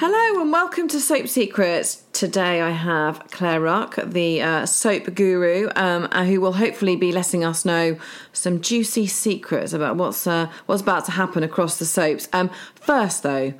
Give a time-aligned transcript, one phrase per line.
[0.00, 2.04] Hello and welcome to Soap Secrets.
[2.12, 7.10] Today I have Claire Ruck, the uh, soap guru, um, uh, who will hopefully be
[7.10, 7.98] letting us know
[8.32, 12.28] some juicy secrets about what's uh, what's about to happen across the soaps.
[12.32, 13.54] Um, first, though,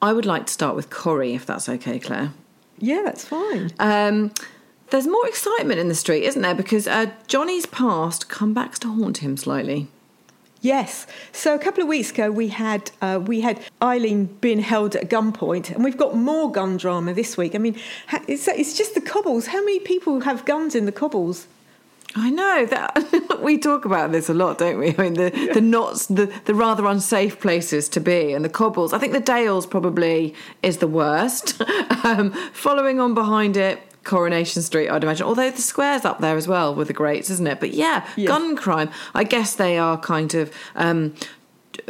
[0.00, 2.32] I would like to start with Corrie, if that's okay, Claire.
[2.78, 3.70] Yeah, that's fine.
[3.78, 4.32] Um,
[4.88, 6.54] there's more excitement in the street, isn't there?
[6.54, 9.88] Because uh, Johnny's past come back to haunt him slightly.
[10.62, 11.08] Yes.
[11.32, 15.10] So a couple of weeks ago, we had uh, we had Eileen being held at
[15.10, 17.56] gunpoint, and we've got more gun drama this week.
[17.56, 17.76] I mean,
[18.28, 19.48] it's, it's just the cobbles.
[19.48, 21.48] How many people have guns in the cobbles?
[22.14, 24.94] I know that we talk about this a lot, don't we?
[24.96, 25.52] I mean, the yeah.
[25.52, 28.92] the knots, the the rather unsafe places to be, and the cobbles.
[28.92, 30.32] I think the Dales probably
[30.62, 31.60] is the worst.
[32.04, 35.26] um, following on behind it, Coronation Street, I'd imagine.
[35.26, 37.60] Although the square's up there as well with the greats, isn't it?
[37.60, 38.26] But yeah, yeah.
[38.26, 38.90] gun crime.
[39.14, 40.52] I guess they are kind of.
[40.74, 41.14] Um,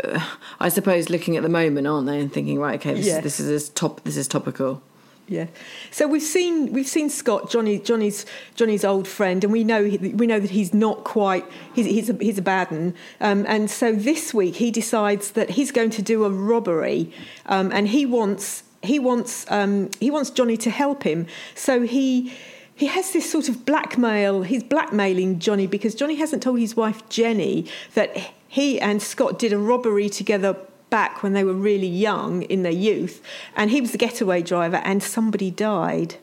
[0.03, 0.25] uh,
[0.61, 3.17] I suppose looking at the moment, aren't they, and thinking, right, okay, this, yes.
[3.19, 4.81] is, this is top, this is topical.
[5.28, 5.47] Yeah.
[5.91, 10.27] So we've seen we've seen Scott Johnny Johnny's Johnny's old friend, and we know we
[10.27, 12.95] know that he's not quite he's he's a, he's a bad one.
[13.20, 17.12] Um, and so this week he decides that he's going to do a robbery,
[17.47, 21.27] um, and he wants he wants um, he wants Johnny to help him.
[21.55, 22.33] So he
[22.75, 24.42] he has this sort of blackmail.
[24.42, 29.52] He's blackmailing Johnny because Johnny hasn't told his wife Jenny that he and Scott did
[29.52, 30.56] a robbery together
[30.91, 33.22] back when they were really young in their youth,
[33.56, 36.17] and he was the getaway driver, and somebody died.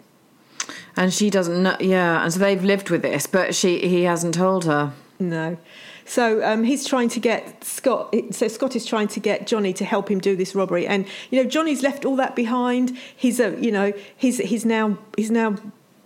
[0.96, 1.78] And she doesn't know.
[1.80, 4.94] Yeah, and so they've lived with this, but she he hasn't told her.
[5.20, 5.58] No.
[6.06, 8.16] So um, he's trying to get Scott.
[8.32, 11.44] So Scott is trying to get Johnny to help him do this robbery, and you
[11.44, 12.98] know Johnny's left all that behind.
[13.16, 15.58] He's a you know he's he's now he's now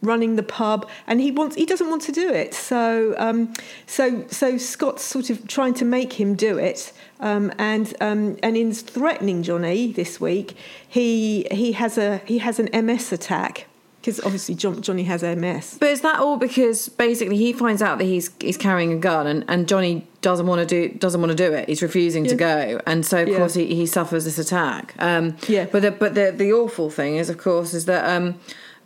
[0.02, 2.56] running the pub, and he wants he doesn't want to do it.
[2.56, 3.54] So um,
[3.86, 8.58] so so Scott's sort of trying to make him do it, um, and um, and
[8.58, 10.58] in threatening Johnny this week,
[10.90, 13.68] he he has a he has an MS attack
[14.04, 15.78] because obviously John, Johnny has MS.
[15.80, 19.28] But is that all because basically he finds out that he's he's carrying a gun
[19.28, 21.70] and, and Johnny doesn't want to do doesn't want to do it.
[21.70, 22.32] He's refusing yeah.
[22.32, 23.38] to go, and so of yeah.
[23.38, 24.94] course he, he suffers this attack.
[25.00, 25.68] Um, yeah.
[25.72, 28.40] But the, but the the awful thing is, of course, is that um,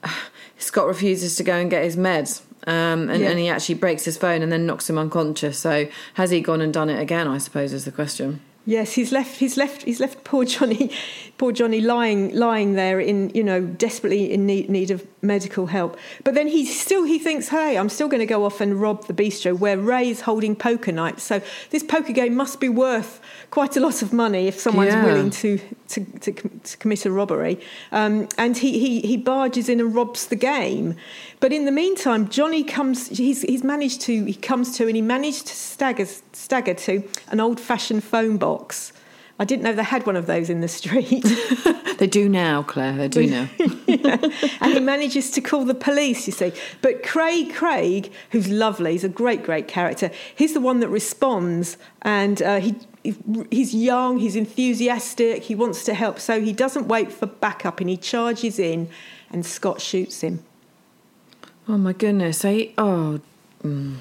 [0.60, 2.44] Scott refuses to go and get his meds.
[2.68, 3.30] Um, and, yeah.
[3.30, 5.58] and he actually breaks his phone and then knocks him unconscious.
[5.58, 7.26] So has he gone and done it again?
[7.28, 8.42] I suppose is the question.
[8.68, 9.38] Yes, he's left.
[9.38, 9.84] He's left.
[9.84, 10.92] He's left poor Johnny,
[11.38, 15.98] poor Johnny lying lying there in you know desperately in need, need of medical help.
[16.26, 19.08] But then he still he thinks, hey, I'm still going to go off and rob
[19.08, 21.22] the bistro where Ray's holding poker night.
[21.22, 25.06] So this poker game must be worth quite a lot of money if someone's yeah.
[25.06, 27.62] willing to, to, to, to commit a robbery.
[27.94, 30.98] Um, and he, he he barges in and robs the game.
[31.40, 33.08] But in the meantime, Johnny comes.
[33.08, 34.26] He's he's managed to.
[34.26, 38.57] He comes to and he managed to stagger stagger to an old fashioned phone box.
[39.40, 41.24] I didn't know they had one of those in the street.
[42.00, 42.94] they do now, Claire.
[42.94, 43.48] They do now.
[43.86, 44.18] yeah.
[44.62, 46.52] And he manages to call the police, you see.
[46.82, 50.10] But Craig Craig, who's lovely, he's a great, great character.
[50.36, 52.76] He's the one that responds, and uh, he
[53.52, 56.20] he's young, he's enthusiastic, he wants to help.
[56.20, 58.90] So he doesn't wait for backup, and he charges in,
[59.30, 60.44] and Scott shoots him.
[61.68, 62.44] Oh my goodness!
[62.44, 63.20] I oh.
[63.64, 63.98] Mm.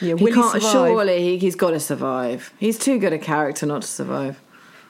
[0.00, 0.62] Yeah, he can't.
[0.62, 2.52] He surely he's got to survive.
[2.58, 4.40] He's too good a character not to survive.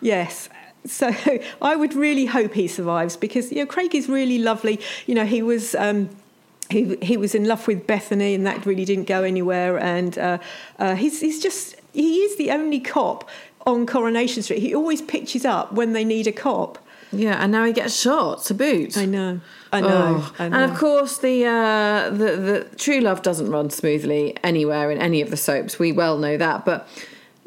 [0.01, 0.49] Yes,
[0.87, 1.15] so
[1.63, 4.81] I would really hope he survives because you know Craig is really lovely.
[5.07, 5.75] You know he was.
[5.75, 6.11] Um,
[6.71, 9.79] he, he was in love with Bethany, and that really didn't go anywhere.
[9.79, 10.39] And uh,
[10.79, 13.29] uh, he's he's just he is the only cop
[13.67, 14.61] on Coronation Street.
[14.61, 16.79] He always pitches up when they need a cop.
[17.15, 18.97] Yeah, and now he gets shot to boot.
[18.97, 19.41] I know.
[19.73, 20.35] I know, oh.
[20.39, 20.57] I know.
[20.57, 25.21] And of course, the, uh, the the true love doesn't run smoothly anywhere in any
[25.21, 25.79] of the soaps.
[25.79, 26.65] We well know that.
[26.65, 26.89] But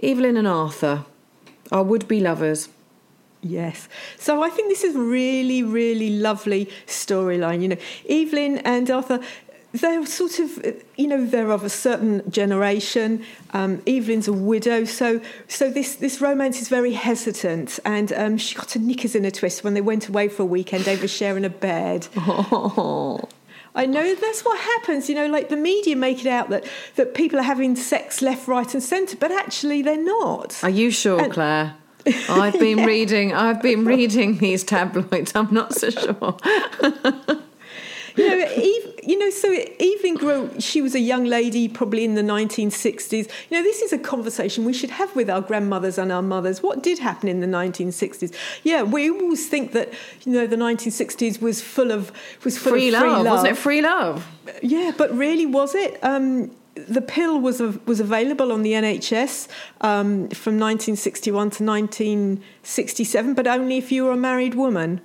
[0.01, 1.05] Evelyn and Arthur
[1.71, 2.69] are would-be lovers.
[3.41, 3.87] Yes.
[4.17, 7.61] So I think this is really, really lovely storyline.
[7.61, 7.77] You know,
[8.09, 9.19] Evelyn and Arthur,
[9.81, 13.23] they're sort of, you know, they're of a certain generation.
[13.53, 18.55] Um, Evelyn's a widow, so so this this romance is very hesitant, and um, she
[18.55, 20.87] got her knickers in a twist when they went away for a weekend.
[20.87, 22.07] over sharing a bed.
[22.17, 23.27] Oh.
[23.75, 25.07] I know that's what happens.
[25.07, 26.65] You know, like the media make it out that
[26.95, 30.59] that people are having sex left, right, and centre, but actually they're not.
[30.63, 31.75] Are you sure, and, Claire?
[32.29, 32.85] I've been yeah.
[32.85, 33.33] reading.
[33.33, 35.35] I've been reading these tabloids.
[35.35, 36.37] I'm not so sure.
[38.17, 40.59] you know, Eve, you know, so Evelyn grew.
[40.59, 43.29] She was a young lady, probably in the 1960s.
[43.49, 46.63] You know, this is a conversation we should have with our grandmothers and our mothers.
[46.63, 48.33] What did happen in the 1960s?
[48.63, 49.93] Yeah, we always think that
[50.25, 52.11] you know the 1960s was full of
[52.43, 53.23] was full free, of free love.
[53.23, 53.33] love.
[53.33, 54.27] Wasn't it free love?
[54.61, 56.03] Yeah, but really, was it?
[56.03, 56.51] Um,
[56.87, 59.47] the pill was was available on the NHS
[59.81, 65.01] um, from 1961 to 1967, but only if you were a married woman.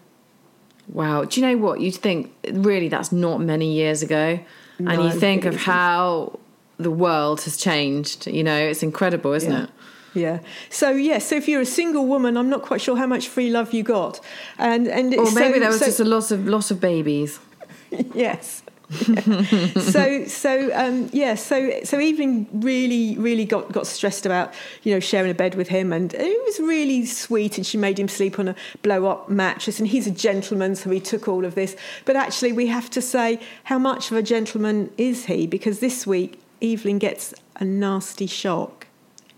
[0.92, 1.24] Wow.
[1.24, 1.80] Do you know what?
[1.80, 4.38] You'd think, really, that's not many years ago.
[4.78, 6.38] and you think of how
[6.78, 8.26] the world has changed.
[8.26, 9.62] You know, it's incredible, isn't Yeah.
[9.64, 9.70] it?
[10.14, 10.38] Yeah.
[10.70, 11.18] So yeah.
[11.18, 13.82] So if you're a single woman, I'm not quite sure how much free love you
[13.82, 14.20] got,
[14.58, 17.38] and and Or so- maybe there was so- just a loss of loss of babies.
[18.14, 18.62] yes.
[19.80, 24.52] so so um, yeah so so Evelyn really really got got stressed about
[24.82, 25.92] you know sharing a bed with him.
[25.92, 29.78] And it was really sweet and she made him sleep on a blow up mattress.
[29.78, 31.76] And he's a gentleman so he took all of this.
[32.04, 35.46] But actually we have to say how much of a gentleman is he?
[35.46, 38.86] Because this week Evelyn gets a nasty shock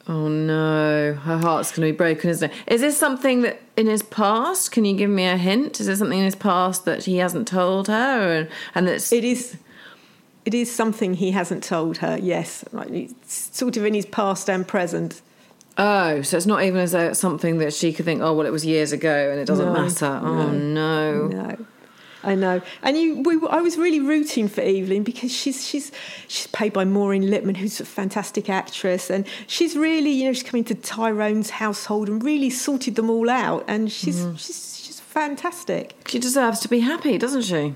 [0.07, 2.57] Oh no, her heart's going to be broken, isn't it?
[2.67, 4.71] Is this something that in his past?
[4.71, 5.81] Can you give me a hint?
[5.81, 9.25] Is there something in his past that he hasn't told her, and, and that's It
[9.25, 9.57] is.
[10.45, 12.19] It is something he hasn't told her.
[12.21, 15.23] Yes, like it's sort of in his past and present.
[15.79, 18.47] oh, so it's not even as though it's something that she could think, oh well,
[18.47, 20.21] it was years ago and it doesn't No, matter.
[20.23, 21.29] Oh no.
[21.29, 21.67] No,
[22.25, 22.63] I know.
[22.83, 25.93] And you, we, I was really rooting for Evelyn because she's she's
[26.29, 30.43] she's played by Maureen Lipman, who's a fantastic actress, and she's really you know she's
[30.43, 34.37] come into Tyrone's household and really sorted them all out, and she's Mm-hmm.
[34.37, 35.95] she's she's fantastic.
[36.09, 37.75] She deserves to be happy, doesn't she?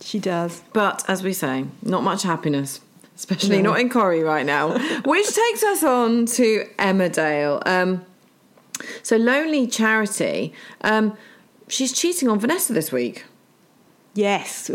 [0.00, 0.62] She does.
[0.72, 2.80] But as we say, not much happiness,
[3.16, 3.70] especially No.
[3.70, 4.76] not in Corrie right now.
[5.04, 7.62] Which takes us on to Emmerdale.
[7.66, 8.04] Um,
[9.02, 10.52] so Lonely Charity,
[10.82, 11.16] um,
[11.66, 13.24] she's cheating on Vanessa this week.
[14.16, 14.70] Yes,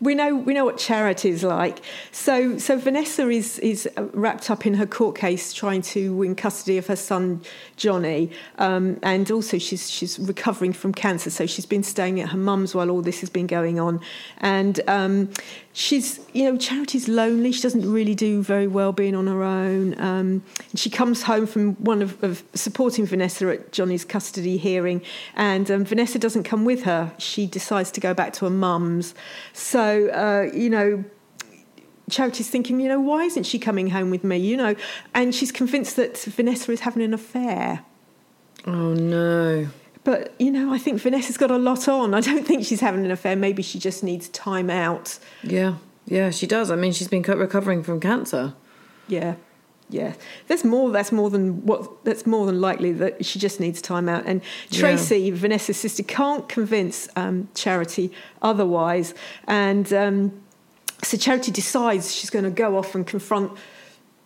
[0.00, 1.78] we know we know what charity's like.
[2.10, 6.76] So so Vanessa is is wrapped up in her court case, trying to win custody
[6.76, 7.42] of her son
[7.76, 11.30] Johnny, um, and also she's she's recovering from cancer.
[11.30, 14.00] So she's been staying at her mum's while all this has been going on,
[14.38, 15.30] and um,
[15.72, 17.52] she's you know Charity's lonely.
[17.52, 20.00] She doesn't really do very well being on her own.
[20.00, 20.42] Um,
[20.74, 25.02] she comes home from one of, of supporting Vanessa at Johnny's custody hearing,
[25.36, 27.12] and um, Vanessa doesn't come with her.
[27.18, 29.14] She decides to go back to her mum's.
[29.52, 31.04] So uh, you know.
[32.10, 34.36] Charity's thinking, you know, why isn't she coming home with me?
[34.36, 34.74] You know,
[35.14, 37.82] and she's convinced that Vanessa is having an affair.
[38.66, 39.68] Oh no.
[40.04, 42.12] But you know, I think Vanessa's got a lot on.
[42.12, 43.36] I don't think she's having an affair.
[43.36, 45.18] Maybe she just needs time out.
[45.42, 46.70] Yeah, yeah, she does.
[46.70, 48.52] I mean, she's been recovering from cancer.
[49.08, 49.36] Yeah,
[49.90, 50.14] yeah.
[50.48, 50.90] There's more.
[50.90, 52.04] That's more than what.
[52.04, 54.24] That's more than likely that she just needs time out.
[54.26, 58.10] And Tracy, Vanessa's sister, can't convince um, Charity
[58.42, 59.14] otherwise.
[59.46, 60.42] And um,
[61.02, 63.52] so Charity decides she's going to go off and confront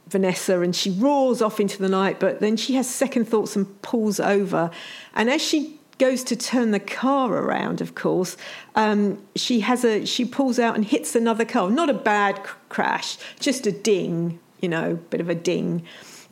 [0.07, 2.21] Vanessa, and she roars off into the night.
[2.21, 4.71] But then she has second thoughts and pulls over.
[5.15, 8.37] And as she goes to turn the car around, of course,
[8.77, 11.69] um, she has a she pulls out and hits another car.
[11.69, 14.39] Not a bad c- crash, just a ding.
[14.61, 15.85] You know, bit of a ding.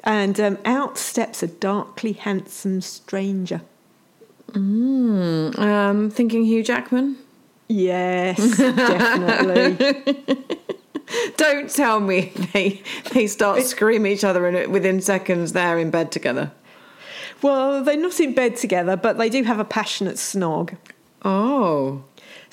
[0.05, 3.62] And um, out steps a darkly handsome stranger.
[4.50, 7.17] Mm, um, thinking Hugh Jackman.
[7.69, 9.76] Yes, definitely.
[11.37, 12.82] Don't tell me they
[13.12, 16.52] they start screaming each other and within seconds they're in bed together.
[17.43, 20.76] Well, they're not in bed together, but they do have a passionate snog.
[21.25, 22.05] Oh,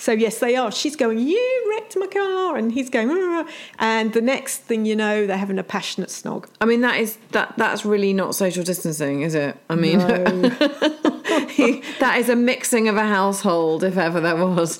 [0.04, 0.70] So yes, they are.
[0.70, 3.48] She's going, "You wrecked my car," and he's going, "Ah."
[3.80, 6.48] and the next thing you know, they're having a passionate snog.
[6.60, 9.56] I mean that is that that's really not social distancing, is it?
[9.70, 10.24] I mean, No.
[12.04, 14.77] that is a mixing of a household if ever there was.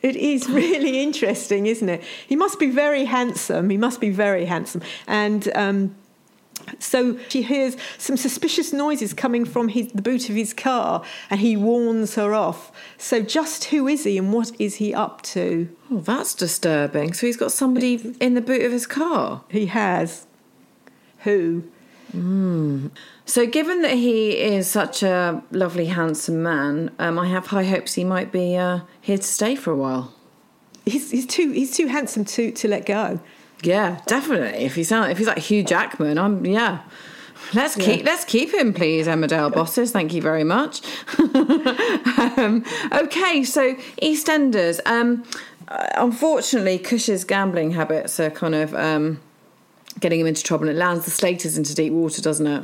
[0.00, 2.04] It is really interesting, isn't it?
[2.28, 3.70] He must be very handsome.
[3.70, 4.82] He must be very handsome.
[5.06, 5.94] And um,
[6.78, 11.40] so she hears some suspicious noises coming from his, the boot of his car, and
[11.40, 12.72] he warns her off.
[12.98, 15.74] So, just who is he and what is he up to?
[15.90, 17.12] Oh, that's disturbing.
[17.12, 19.44] So he's got somebody in the boot of his car.
[19.48, 20.26] He has.
[21.20, 21.64] Who?
[23.26, 27.94] So, given that he is such a lovely, handsome man, um, I have high hopes
[27.94, 30.14] he might be uh, here to stay for a while.
[30.86, 33.20] He's, he's too he's too handsome to, to let go.
[33.66, 34.64] Yeah, definitely.
[34.64, 36.80] If he's if he's like Hugh Jackman, I'm yeah.
[37.52, 38.06] Let's keep Yeah.
[38.06, 39.90] let's keep him, please, Emmerdale bosses.
[39.92, 40.80] Thank you very much.
[41.18, 44.80] um, okay, so EastEnders.
[44.86, 45.24] Um,
[45.68, 49.20] uh, unfortunately, Kush's gambling habits are kind of um,
[50.00, 50.68] getting him into trouble.
[50.68, 52.62] And it lands the Slaters into deep water, doesn't it?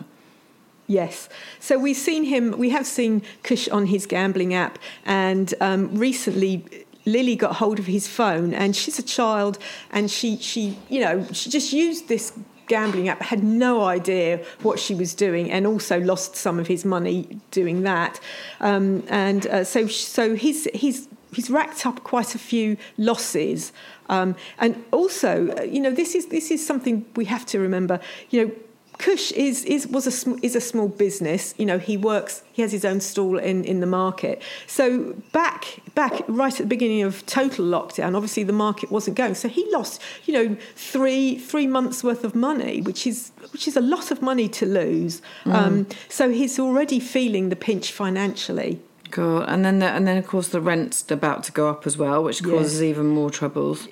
[0.86, 1.28] Yes.
[1.60, 6.64] So we've seen him, we have seen Kush on his gambling app, and um, recently
[7.06, 9.58] Lily got hold of his phone, and she's a child,
[9.90, 12.32] and she, she, you know, she just used this
[12.66, 16.84] gambling app, had no idea what she was doing, and also lost some of his
[16.84, 18.20] money doing that.
[18.60, 23.72] Um, and uh, so, so he's, he's, he's racked up quite a few losses.
[24.08, 27.98] Um, and also, uh, you know, this is, this is something we have to remember,
[28.30, 28.52] you know,
[29.00, 31.54] Kush is is was a sm- is a small business.
[31.56, 32.42] You know, he works.
[32.52, 34.42] He has his own stall in, in the market.
[34.66, 39.34] So back back right at the beginning of total lockdown, obviously the market wasn't going.
[39.36, 43.74] So he lost, you know, three three months worth of money, which is which is
[43.74, 45.22] a lot of money to lose.
[45.44, 45.54] Mm.
[45.54, 48.80] Um, so he's already feeling the pinch financially.
[49.10, 51.96] God, and then the, and then of course the rent's about to go up as
[51.96, 52.82] well, which causes yes.
[52.82, 53.88] even more troubles.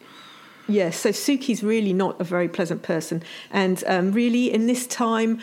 [0.69, 5.41] Yes, so Suki's really not a very pleasant person, and um, really in this time,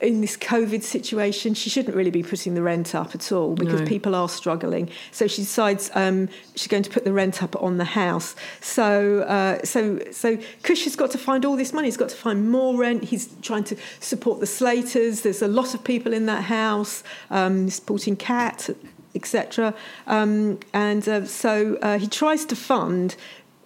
[0.00, 3.80] in this COVID situation, she shouldn't really be putting the rent up at all because
[3.80, 3.86] no.
[3.86, 4.90] people are struggling.
[5.10, 8.36] So she decides um, she's going to put the rent up on the house.
[8.60, 11.86] So, uh, so, so Kush has got to find all this money.
[11.88, 13.04] He's got to find more rent.
[13.04, 15.22] He's trying to support the Slaters.
[15.22, 18.68] There's a lot of people in that house um, supporting Kat,
[19.14, 19.74] etc.
[20.06, 23.16] Um, and uh, so uh, he tries to fund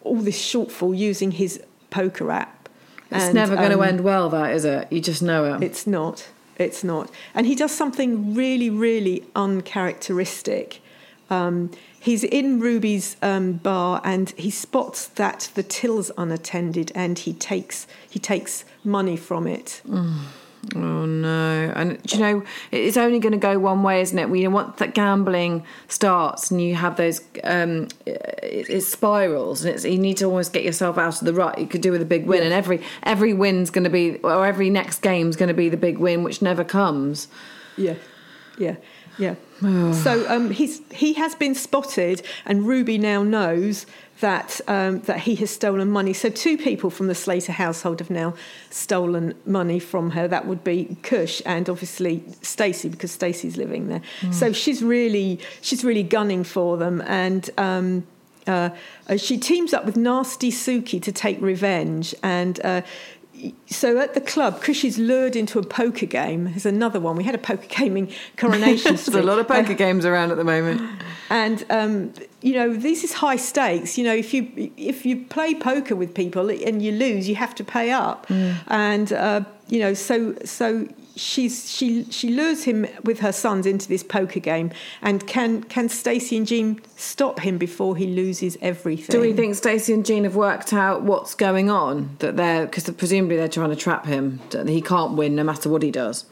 [0.03, 2.69] all this shortfall using his poker app.
[3.11, 4.91] It's and, never going um, to end well, that is it?
[4.93, 5.63] You just know it.
[5.63, 6.29] It's not.
[6.57, 7.11] It's not.
[7.35, 10.81] And he does something really, really uncharacteristic.
[11.29, 17.33] Um, he's in Ruby's um, bar and he spots that the till's unattended and he
[17.33, 19.81] takes he takes money from it.
[19.89, 20.19] Mm.
[20.75, 21.73] Oh no!
[21.75, 24.29] And you know, it's only going to go one way, isn't it?
[24.29, 29.85] We want that gambling starts, and you have those um, it, it spirals, and it's
[29.85, 31.59] you need to almost get yourself out of the rut.
[31.59, 34.47] You could do with a big win, and every every win's going to be, or
[34.47, 37.29] every next game's going to be the big win, which never comes.
[37.79, 37.95] Yeah,
[38.59, 38.77] yeah,
[39.21, 39.35] yeah.
[39.93, 43.87] so um, he's he has been spotted, and Ruby now knows
[44.21, 46.13] that um, that he has stolen money.
[46.13, 48.35] So two people from the Slater household have now
[48.71, 50.29] stolen money from her.
[50.29, 54.03] That would be Kush and obviously Stacey because Stacey's living there.
[54.21, 54.35] Mm.
[54.35, 57.49] So she's really she's really gunning for them and.
[57.59, 58.07] Um,
[58.47, 58.71] uh,
[59.09, 62.81] uh, she teams up with Nasty Suki to take revenge, and uh,
[63.67, 66.45] so at the club, Kush is lured into a poker game.
[66.45, 67.17] There's another one.
[67.17, 69.13] We had a poker game in Coronation Street.
[69.13, 70.81] There's a lot of poker uh, games around at the moment.
[71.31, 73.97] And um, you know, this is high stakes.
[73.97, 77.55] You know, if you if you play poker with people and you lose, you have
[77.57, 78.27] to pay up.
[78.27, 78.57] Mm.
[78.67, 83.89] And uh, you know, so so she's she she lures him with her sons into
[83.89, 84.71] this poker game,
[85.03, 89.07] and can can Stacey and Jean stop him before he loses everything?
[89.09, 92.17] Do we think Stacey and Jean have worked out what's going on?
[92.21, 94.41] That they're because presumably they're trying to trap him.
[94.51, 96.25] That he can't win no matter what he does.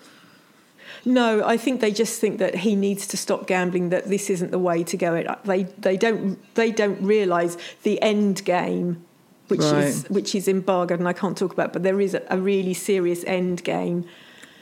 [1.04, 3.90] No, I think they just think that he needs to stop gambling.
[3.90, 5.14] That this isn't the way to go.
[5.14, 9.04] It They they don't they don't realise the end game
[9.48, 9.84] which right.
[9.84, 12.74] is which is embargoed and I can't talk about, but there is a, a really
[12.74, 14.04] serious end game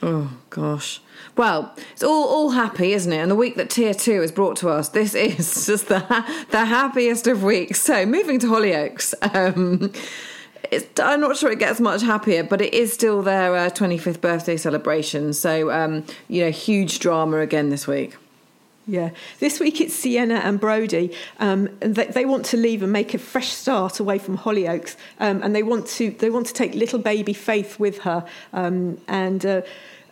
[0.03, 1.01] Oh gosh.
[1.37, 3.19] Well, it's all all happy, isn't it?
[3.19, 6.01] And the week that Tier Two has brought to us, this is just the
[6.51, 7.81] the happiest of weeks.
[7.81, 9.15] So moving to Hollyoaks.
[9.35, 9.93] Um,
[10.99, 14.57] I'm not sure it gets much happier, but it is still their uh, 25th birthday
[14.57, 15.33] celebration.
[15.33, 18.17] So um, you know, huge drama again this week.
[18.89, 22.93] Yeah, this week it's Sienna and Brody, um, and they, they, want to leave and
[22.93, 26.53] make a fresh start away from Hollyoaks, um, and they want to they want to
[26.53, 29.45] take little baby Faith with her, um, and.
[29.45, 29.63] Uh,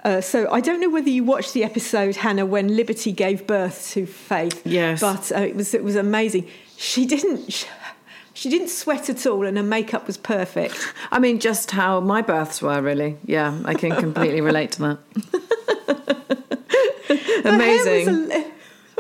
[0.03, 3.93] uh, so I don't know whether you watched the episode, Hannah, when Liberty gave birth
[3.93, 4.61] to Faith.
[4.67, 6.47] Yes, but uh, it was it was amazing.
[6.77, 7.51] She didn't.
[7.51, 7.67] She,
[8.35, 10.93] she didn't sweat at all, and her makeup was perfect.
[11.11, 13.17] I mean, just how my births were, really.
[13.25, 14.99] Yeah, I can completely relate to that.
[17.47, 18.53] Amazing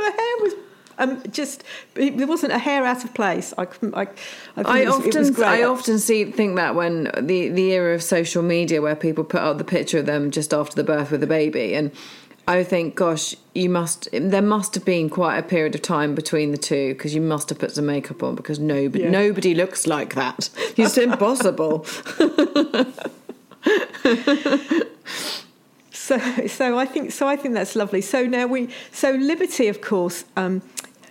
[0.05, 0.55] her hair was
[0.99, 1.65] um, just
[1.97, 3.53] it, there wasn't a hair out of place.
[3.59, 4.07] I, I,
[4.57, 8.03] I, I it was, often I often see think that when the the era of
[8.03, 11.21] social media where people put out the picture of them just after the birth with
[11.21, 11.91] the baby, and
[12.47, 16.51] I think, gosh, you must there must have been quite a period of time between
[16.53, 19.11] the two because you must have put some makeup on because nobody yeah.
[19.11, 20.51] nobody looks like that.
[20.77, 21.87] It's impossible.
[26.05, 27.27] So, so I think so.
[27.27, 28.03] I think that's lovely.
[28.03, 30.63] So now we so Liberty, of course, um,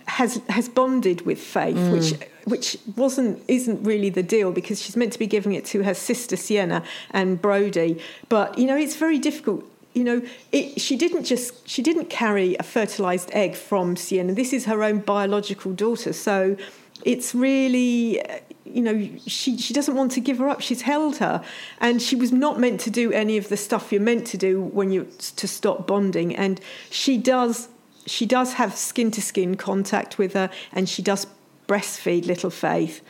[0.06, 1.92] has has bonded with Faith, mm.
[1.92, 5.82] which which wasn't isn't really the deal because she's meant to be giving it to
[5.82, 8.00] her sister Sienna and Brody.
[8.28, 9.64] But you know, it's very difficult.
[9.94, 14.32] You know, it, she didn't just she didn't carry a fertilized egg from Sienna.
[14.32, 16.12] This is her own biological daughter.
[16.12, 16.56] So
[17.04, 18.22] it's really
[18.64, 20.60] you know, she, she doesn't want to give her up.
[20.60, 21.44] She's held her.
[21.80, 24.60] And she was not meant to do any of the stuff you're meant to do
[24.60, 26.34] when you to stop bonding.
[26.34, 27.68] And she does
[28.06, 31.26] she does have skin to skin contact with her and she does
[31.66, 33.02] breastfeed little Faith.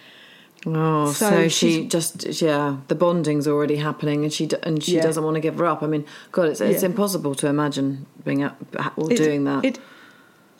[0.66, 5.02] Oh, so, so she just yeah, the bonding's already happening, and she and she yeah.
[5.02, 5.82] doesn't want to give her up.
[5.82, 6.88] I mean, God, it's it's yeah.
[6.88, 8.56] impossible to imagine being up,
[8.96, 9.64] or it, doing that.
[9.64, 9.78] It,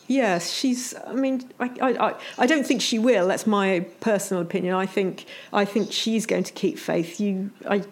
[0.07, 0.95] Yes, she's.
[1.07, 3.27] I mean, I, I, I don't think she will.
[3.27, 4.75] That's my personal opinion.
[4.75, 7.21] I think, I think she's going to keep faith.
[7.21, 7.85] You, I,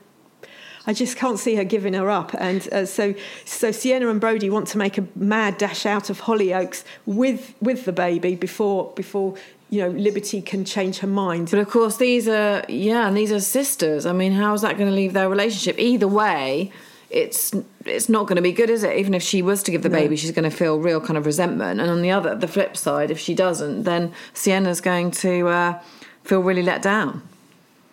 [0.87, 2.35] I just can't see her giving her up.
[2.35, 3.15] And uh, so,
[3.45, 7.85] so Sienna and Brody want to make a mad dash out of Hollyoaks with with
[7.85, 9.35] the baby before before
[9.71, 11.51] you know Liberty can change her mind.
[11.51, 14.07] But of course, these are yeah, and these are sisters.
[14.07, 15.79] I mean, how is that going to leave their relationship?
[15.79, 16.73] Either way,
[17.13, 17.53] it's
[17.85, 18.97] it's not going to be good, is it?
[18.97, 19.99] Even if she was to give the No.
[19.99, 21.81] baby, she's going to feel real kind of resentment.
[21.81, 25.81] And on the other, the flip side, if she doesn't, then Sienna's going to uh,
[26.25, 27.23] feel really let down.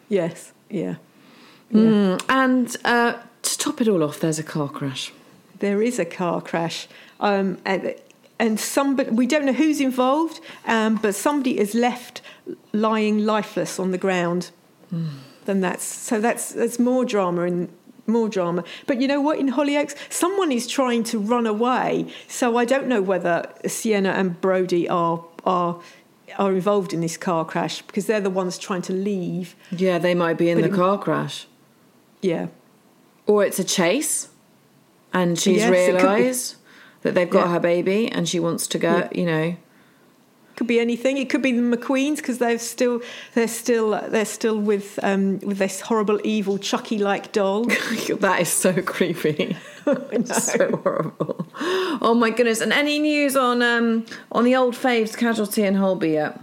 [0.07, 0.95] Yes, yeah.
[1.73, 5.11] Mm, and uh, to top it all off, there's a car crash.
[5.59, 6.87] There is a car crash,
[7.19, 7.93] um, and
[8.39, 12.21] and somebody we don't know who's involved, um, but somebody is left
[12.73, 14.51] lying lifeless on the ground.
[15.45, 17.69] Then that's so that's that's more drama and
[18.09, 18.63] more drama.
[18.87, 19.39] But you know what?
[19.39, 22.07] In Hollyoaks, someone is trying to run away.
[22.27, 25.79] So I don't know whether Sienna and Brody are are
[26.37, 29.55] are involved in this car crash because they're the ones trying to leave.
[29.71, 31.47] Yeah, they might be in But the it- car crash.
[32.21, 32.47] Yeah.
[33.25, 34.29] Or it's a chase,
[35.13, 36.03] and she's Yes, it could be.
[36.07, 36.55] realised
[37.03, 37.53] that they've got Yeah.
[37.53, 39.09] her baby and she wants to go, Yeah.
[39.13, 39.55] you know.
[40.59, 41.17] Could be anything.
[41.17, 43.01] It could be the McQueens because they're still
[43.33, 47.63] they're still they're still with um, with this horrible evil Chucky like doll.
[48.19, 49.55] that is so creepy.
[49.87, 50.23] I know.
[50.25, 51.47] so horrible.
[52.01, 52.59] Oh my goodness.
[52.59, 56.37] And any news on um on the old faves casualty in Holby yet?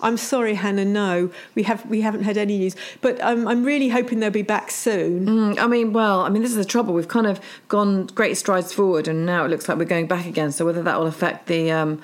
[0.00, 0.84] I'm sorry, Hannah.
[0.84, 4.42] No, we have we haven't had any news, but um, I'm really hoping they'll be
[4.42, 5.26] back soon.
[5.26, 6.92] Mm, I mean, well, I mean, this is the trouble.
[6.92, 7.38] We've kind of
[7.68, 10.50] gone great strides forward, and now it looks like we're going back again.
[10.50, 12.02] So whether that will affect the, um,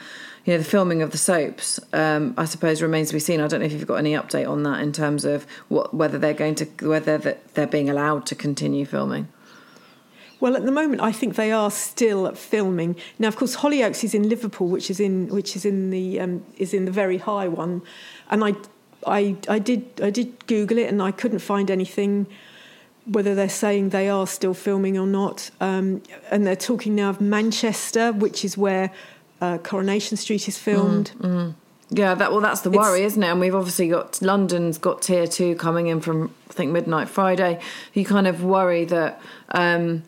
[0.49, 3.43] you know, the filming of the soaps, um, I suppose remains to be seen.
[3.43, 6.19] I don't know if you've got any update on that in terms of what whether
[6.19, 7.19] they're going to whether
[7.53, 9.29] they're being allowed to continue filming.
[10.41, 12.97] Well, at the moment, I think they are still filming.
[13.19, 16.47] Now, of course, Hollyoaks is in Liverpool, which is in which is in the um,
[16.57, 17.83] is in the very high one,
[18.31, 18.55] and I,
[19.07, 22.27] I I did I did Google it and I couldn't find anything
[23.05, 25.51] whether they're saying they are still filming or not.
[25.61, 28.91] Um, and they're talking now of Manchester, which is where
[29.41, 31.13] uh, Coronation Street is filmed.
[31.91, 33.27] Yeah, that well, that's the It's- worry, isn't it?
[33.29, 37.61] And we've obviously got London's got tier two coming in from I think midnight Friday.
[37.95, 39.23] You kind of worry that
[39.53, 40.03] um,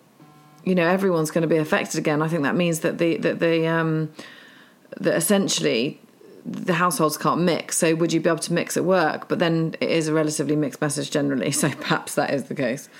[0.62, 2.20] you know everyone's going to be affected again.
[2.20, 4.10] I think that means that the that the um,
[5.00, 6.00] that essentially
[6.44, 7.78] the households can't mix.
[7.78, 9.28] So would you be able to mix at work?
[9.28, 11.50] But then it is a relatively mixed message generally.
[11.60, 12.90] So perhaps that is the case.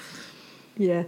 [0.79, 1.03] Yeah.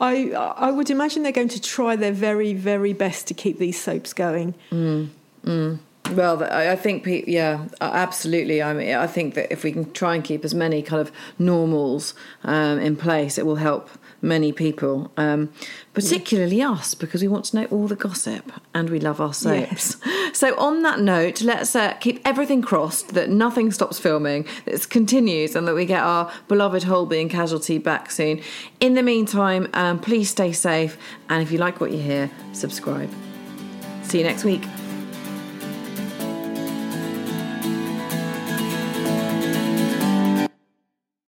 [0.00, 3.80] I I would imagine they're going to try their very very best to keep these
[3.80, 4.54] soaps going.
[4.70, 5.08] Well,
[5.44, 5.78] th-
[6.16, 8.62] I I think, yeah, absolutely.
[8.62, 11.12] I mean, I think that if we can try and keep as many kind of
[11.38, 13.90] normals um, in place, it will help
[14.20, 15.52] many people, um,
[15.94, 19.96] particularly us, because we want to know all the gossip and we love our soaps.
[20.34, 24.88] So, on that note, let's uh, keep everything crossed that nothing stops filming, that it
[24.90, 28.42] continues, and that we get our beloved Holby and Casualty back soon.
[28.78, 30.98] In the meantime, um, please stay safe,
[31.30, 33.10] and if you like what you hear, subscribe.
[34.02, 34.62] See you next week.